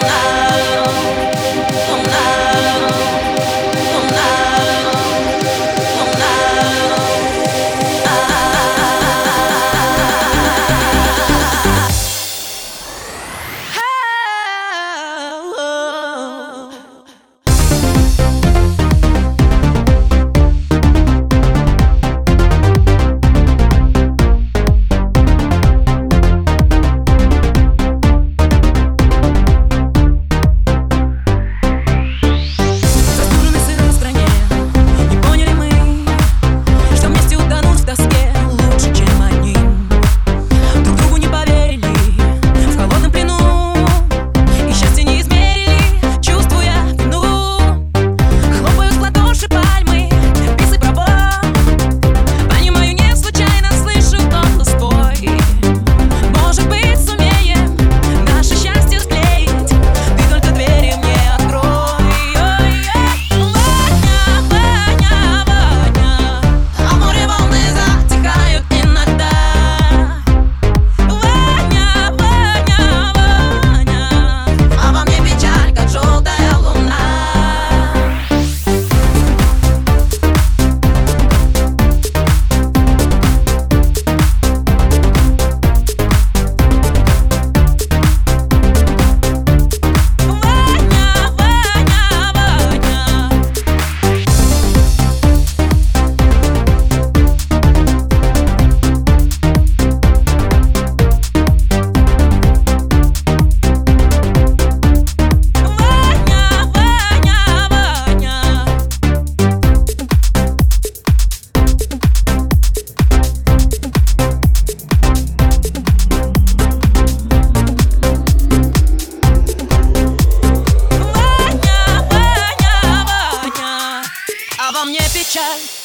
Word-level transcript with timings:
alive. 0.00 0.37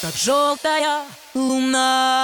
Как 0.01 0.15
желтая 0.15 1.01
луна. 1.33 2.22